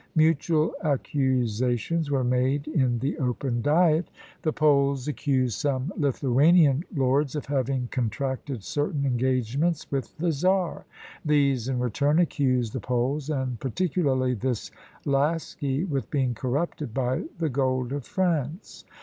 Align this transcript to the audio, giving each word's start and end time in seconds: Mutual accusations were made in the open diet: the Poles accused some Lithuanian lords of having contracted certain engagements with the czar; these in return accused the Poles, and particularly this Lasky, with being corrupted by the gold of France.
Mutual 0.15 0.73
accusations 0.83 2.09
were 2.09 2.23
made 2.23 2.67
in 2.67 2.97
the 2.97 3.19
open 3.19 3.61
diet: 3.61 4.09
the 4.41 4.51
Poles 4.51 5.07
accused 5.07 5.59
some 5.59 5.93
Lithuanian 5.95 6.83
lords 6.95 7.35
of 7.35 7.45
having 7.45 7.87
contracted 7.91 8.63
certain 8.63 9.05
engagements 9.05 9.85
with 9.91 10.17
the 10.17 10.31
czar; 10.31 10.85
these 11.23 11.67
in 11.67 11.77
return 11.77 12.17
accused 12.17 12.73
the 12.73 12.79
Poles, 12.79 13.29
and 13.29 13.59
particularly 13.59 14.33
this 14.33 14.71
Lasky, 15.05 15.83
with 15.83 16.09
being 16.09 16.33
corrupted 16.33 16.95
by 16.95 17.25
the 17.37 17.49
gold 17.49 17.91
of 17.93 18.03
France. 18.03 18.85